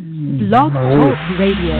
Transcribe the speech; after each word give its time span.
Blog 0.00 0.72
mm. 0.72 0.72
Talk 0.72 1.38
Radio. 1.38 1.76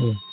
Oh. 0.00 0.31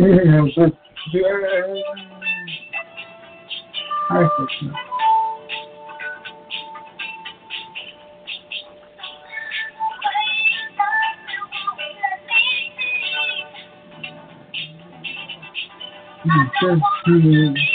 Yeah, 0.00 0.40
I 4.10 4.28
think 4.36 4.50
so. 4.60 4.66
Hmm, 16.22 16.46
just, 16.60 17.69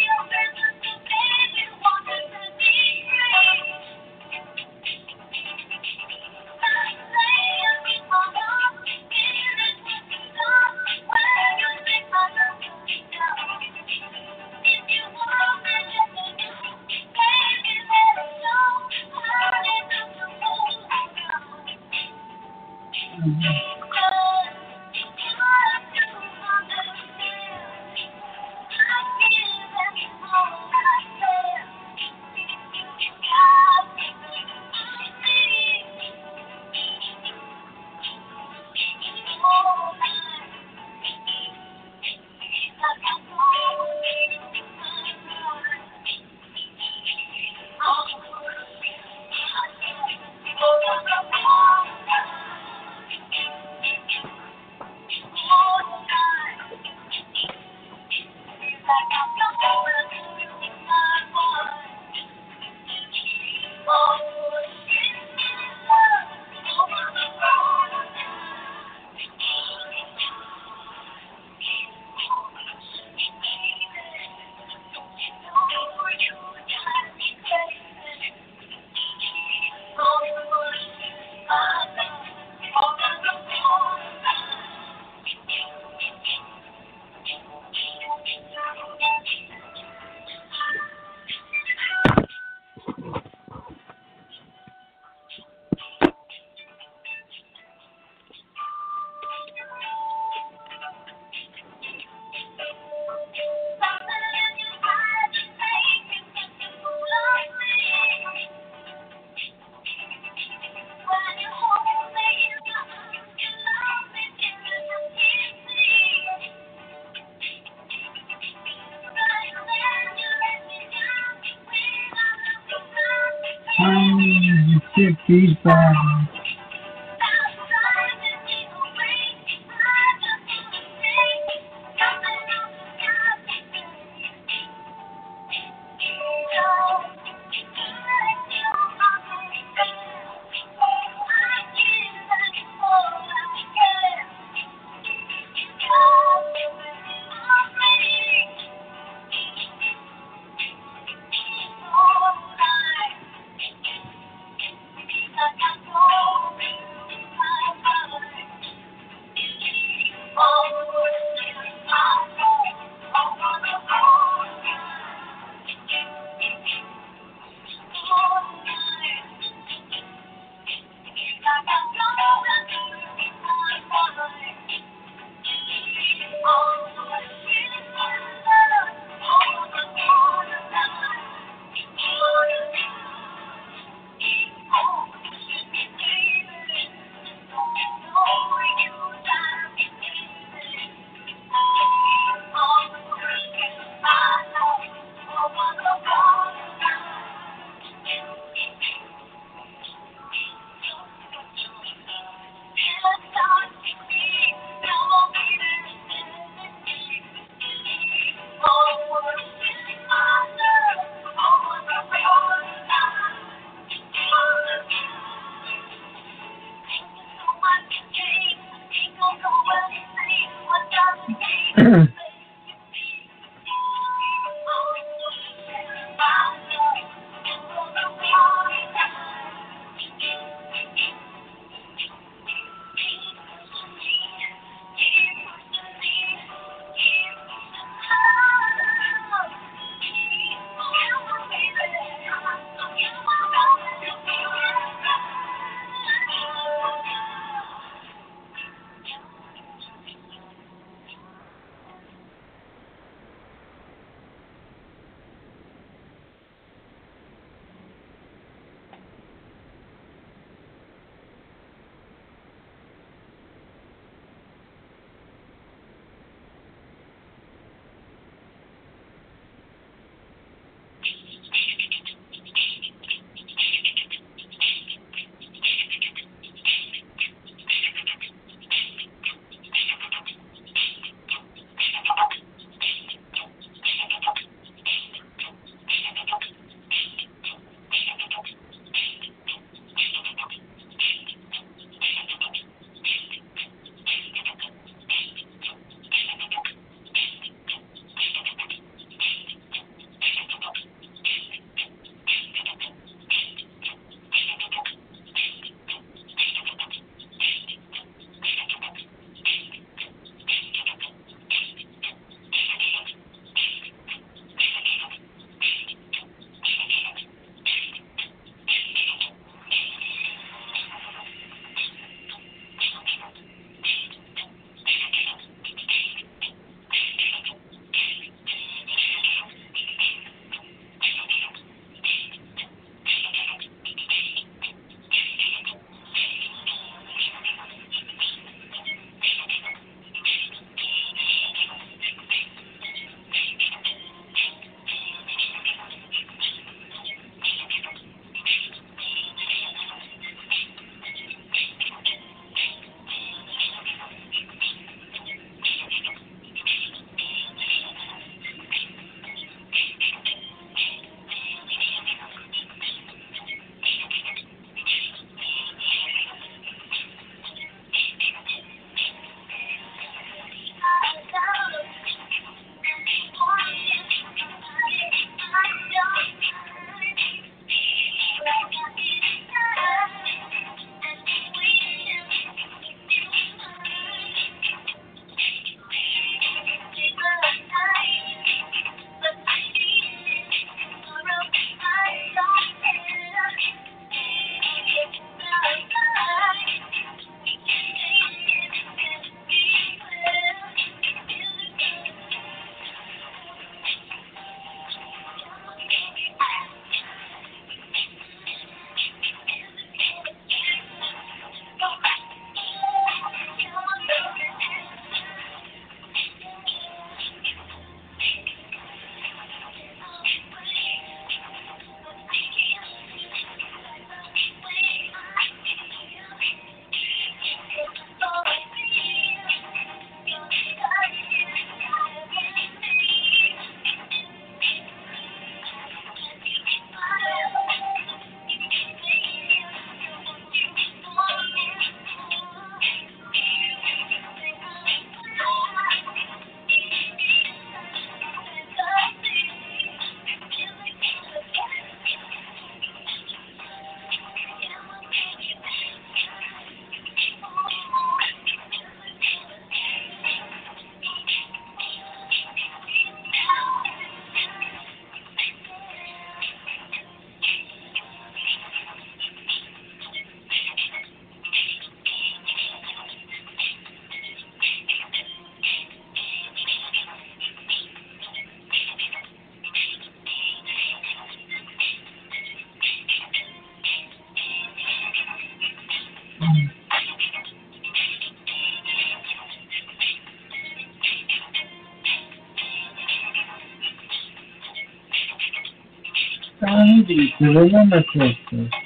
люди 497.08 497.34
тяжело 497.40 497.86
на 497.86 498.04
сердце. 498.14 498.85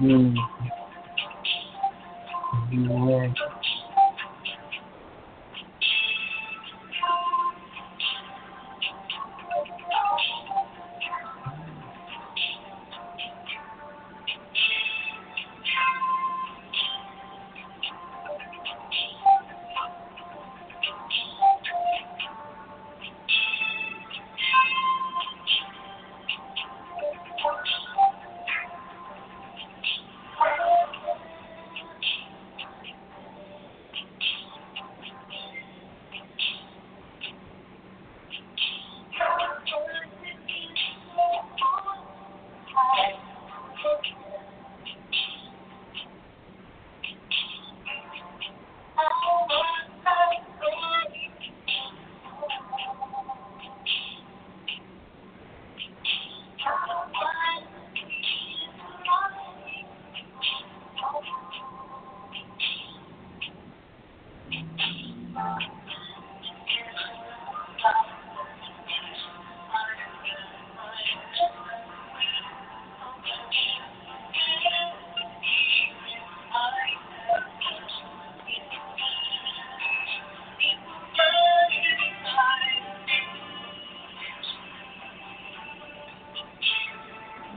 Mhm. 0.07 0.56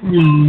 Mm. 0.10 0.49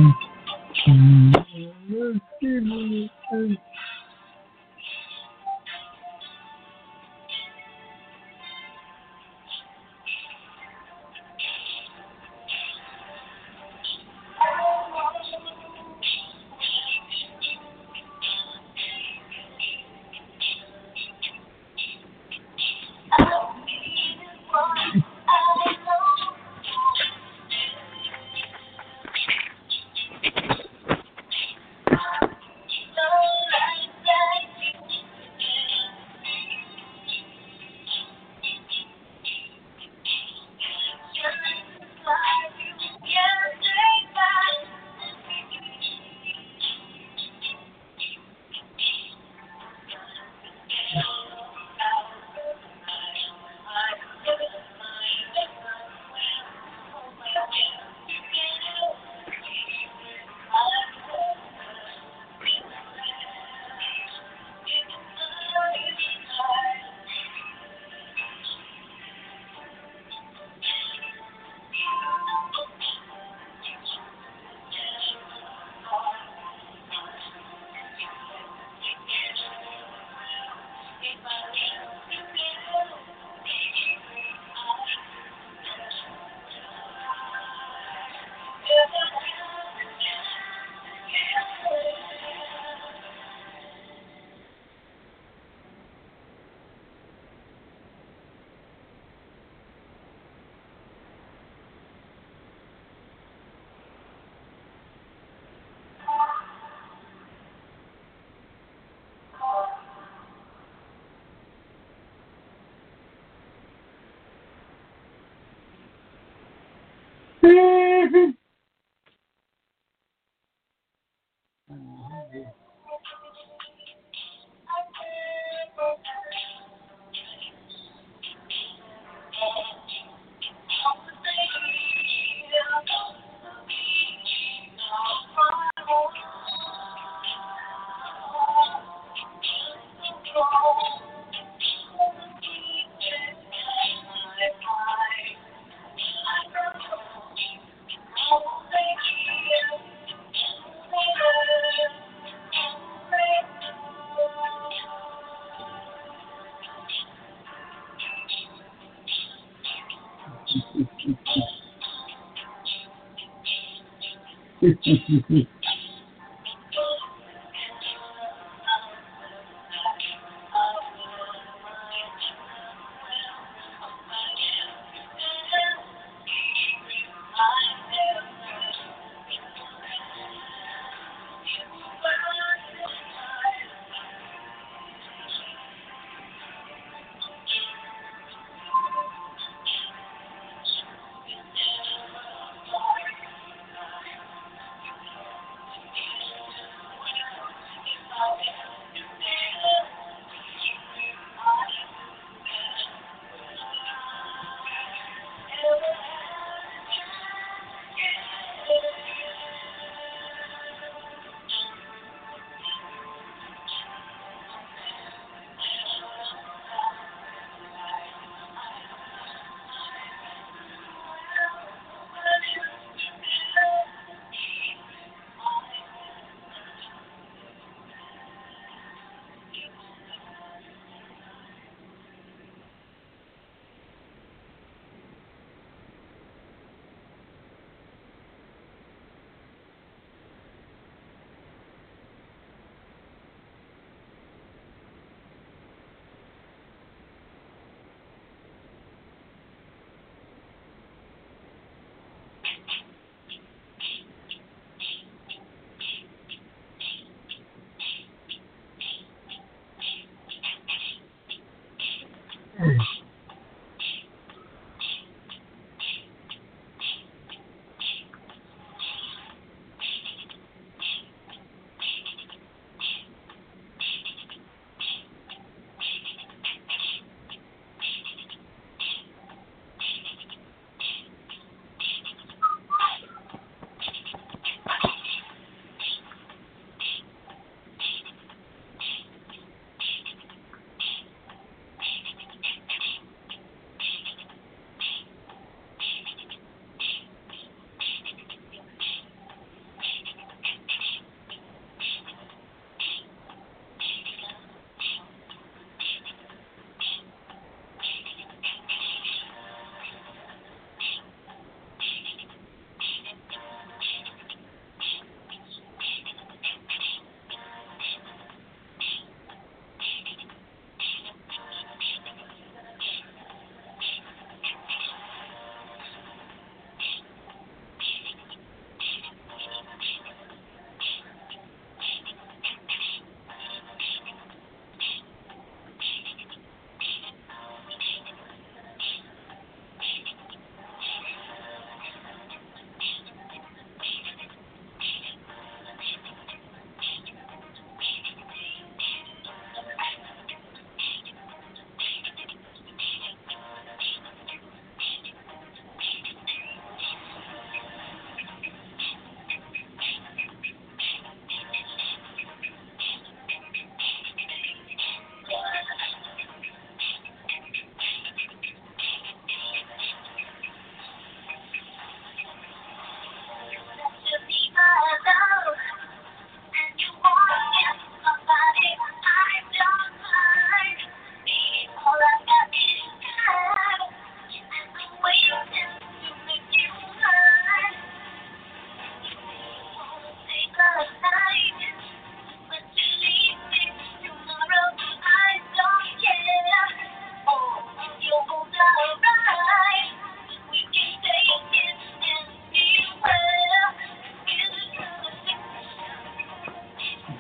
you 165.15 165.25
see. 165.29 165.60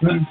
Okay. 0.02 0.26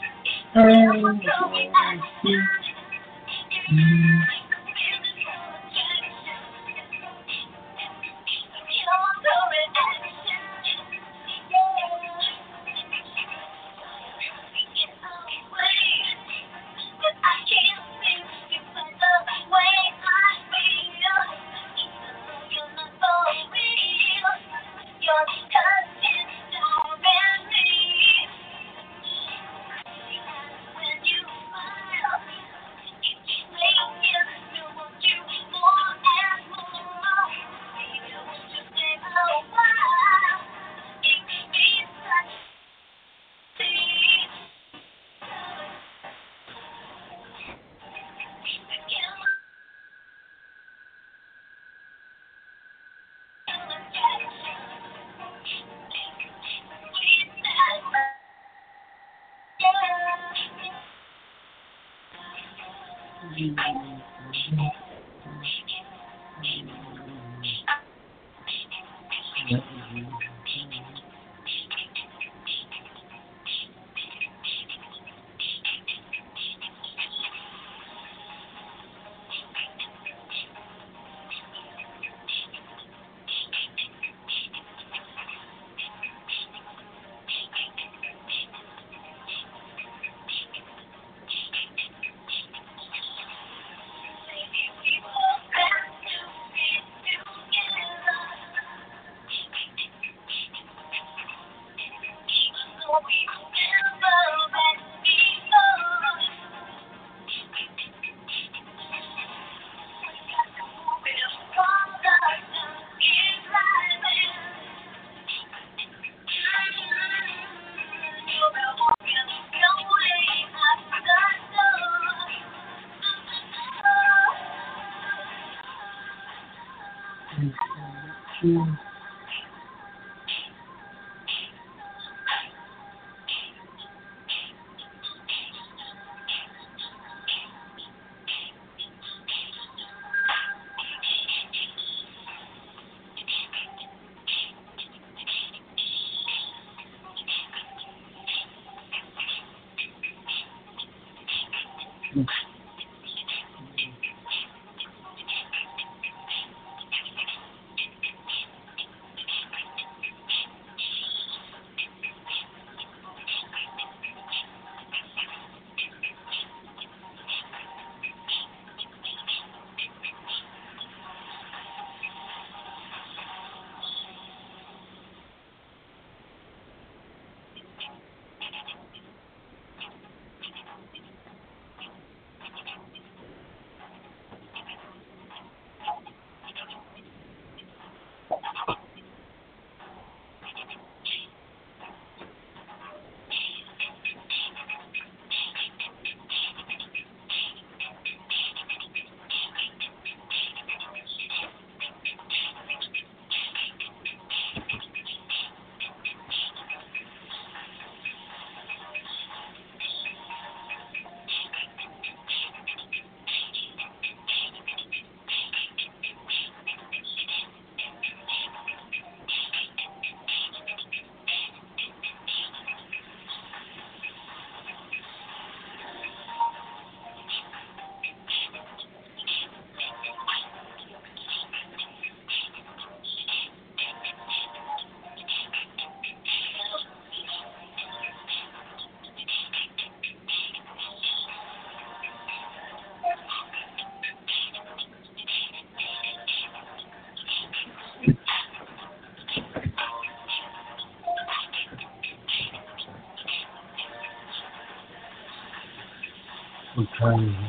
Take 256.99 257.48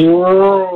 You're 0.00 0.69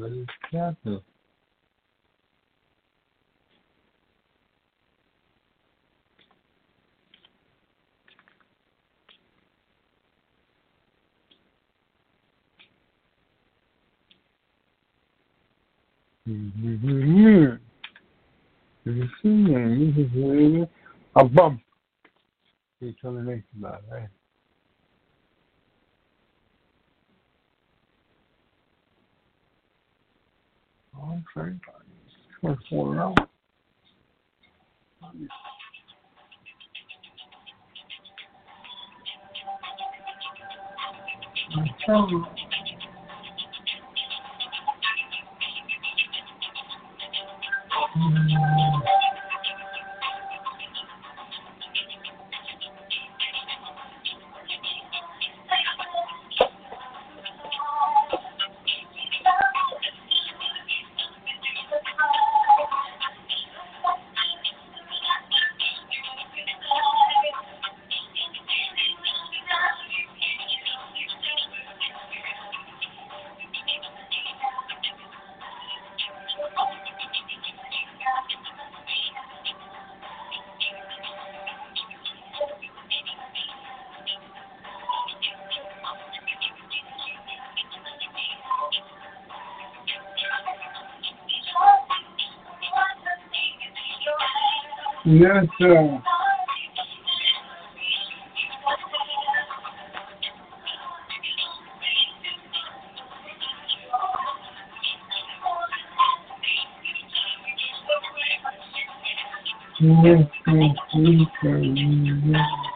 Why 0.00 0.08
was 0.08 0.26
that? 0.52 0.76
A 21.16 21.24
bump. 21.24 21.60
He's 22.80 22.94
termination 23.02 23.44
about 23.58 23.82
right? 23.90 24.08
Oh, 31.02 31.22
sorry. 31.34 31.54
First 32.42 32.62
one 32.70 32.98
out. 32.98 33.16
Yes, 41.56 41.68
sir. 41.86 42.06
Yes, 95.10 95.44
yes, 95.58 96.00
yes, 109.80 110.22
sir. 111.42 112.69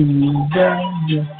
Yes. 0.00 1.39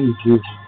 Entendi. 0.00 0.59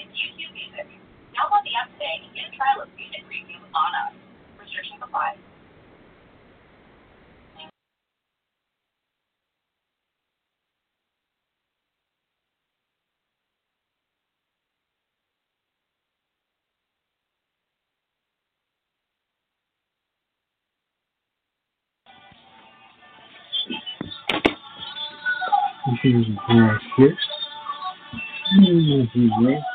It's 0.00 0.16
YouTube 0.16 0.54
Music. 0.54 0.88
Download 1.36 1.60
the 1.60 1.76
app 1.76 1.92
today 1.92 2.24
and 2.24 2.32
get 2.32 2.48
a 2.48 2.56
trial 2.56 2.80
of 2.80 2.88
music 2.96 3.20
preview 3.28 3.60
on 3.76 3.92
us. 4.08 4.16
Restrictions 4.58 4.96
apply. 5.02 5.36
This 25.86 25.98
is 26.04 26.26
my 26.48 26.78
shit. 26.96 27.12
Mm-hmm. 28.58 29.46
It's 29.46 29.69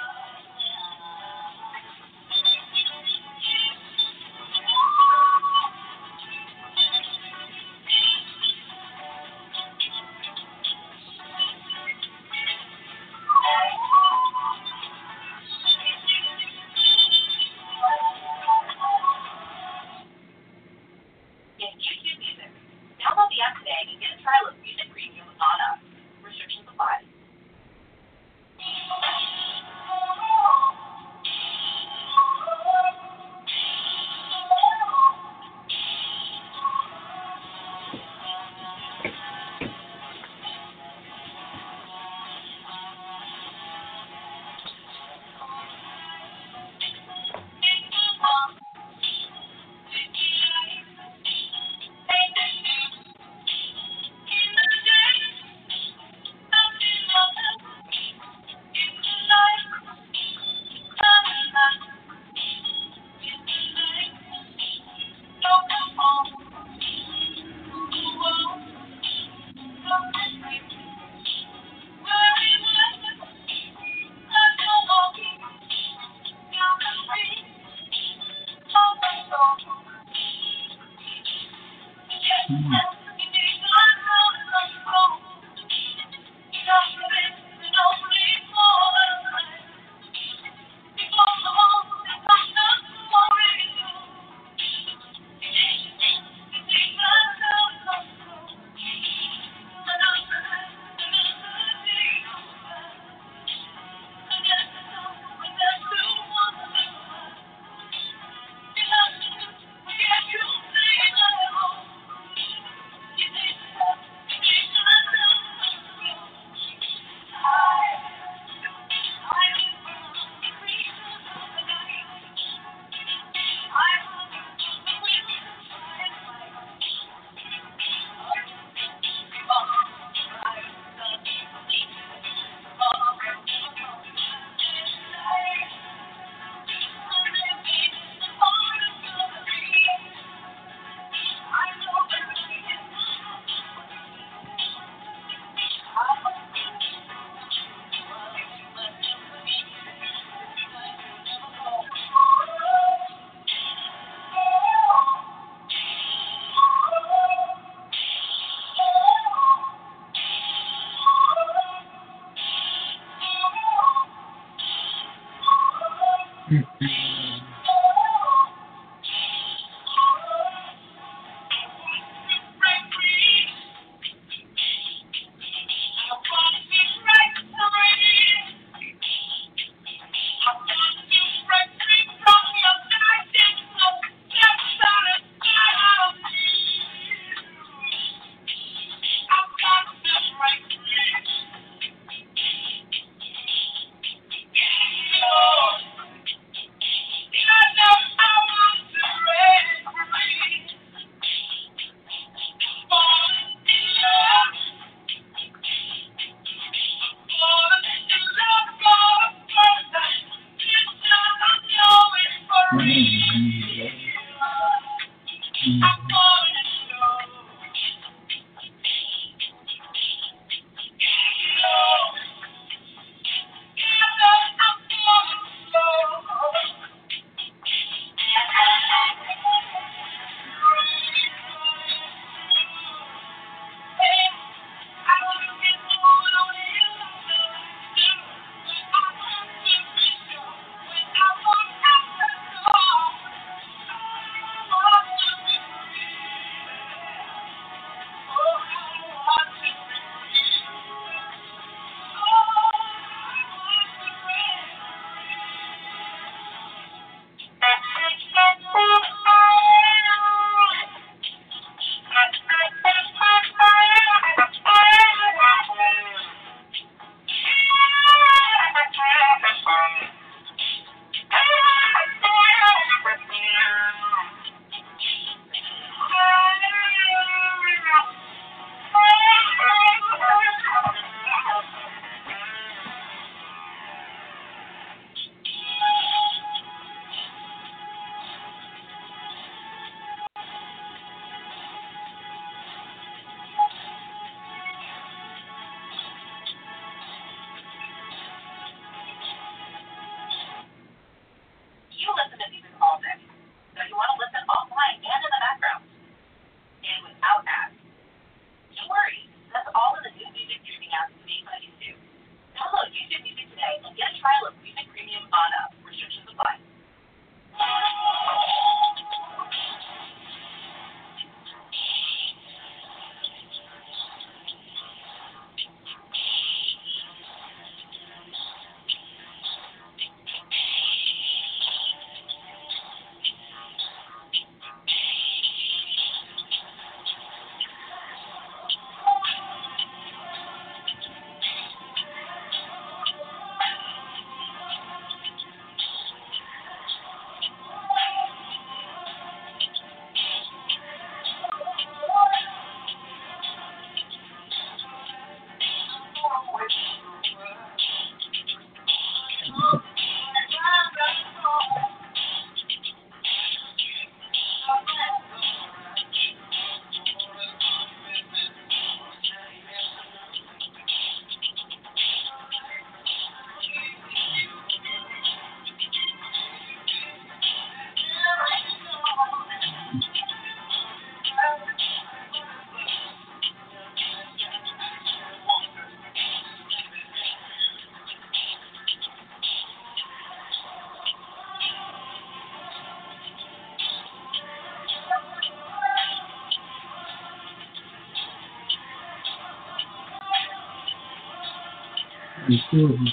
before 402.47 402.89
him 402.91 403.07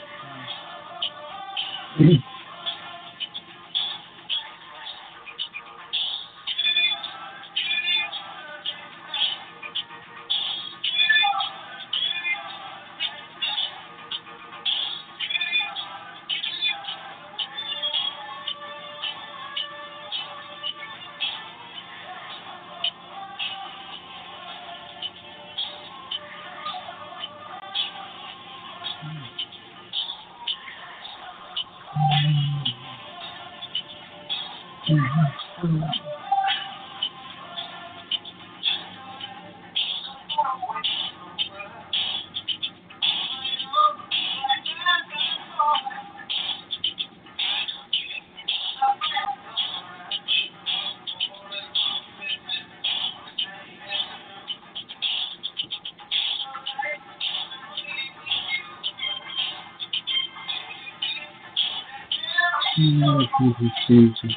Jesus. 63.88 64.32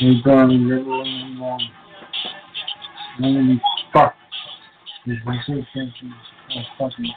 They 0.00 0.14
burn 0.24 0.50
a 0.50 0.54
little 0.54 1.02
and 1.02 1.38
long. 1.38 1.68
Fuck. 3.92 4.16
Is? 5.06 5.18
Thank 5.26 5.48
you. 6.00 6.12
Oh, 6.56 6.62
fucking 6.78 7.12